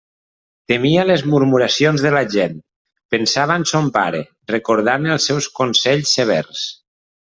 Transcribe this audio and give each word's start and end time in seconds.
Temia 0.71 1.01
les 1.09 1.23
murmuracions 1.33 2.05
de 2.07 2.11
la 2.15 2.23
gent; 2.35 2.57
pensava 3.15 3.59
en 3.61 3.67
son 3.73 3.91
pare, 3.99 4.23
recordant 4.53 5.07
els 5.17 5.29
seus 5.33 5.51
consells 5.61 6.19
severs. 6.21 6.65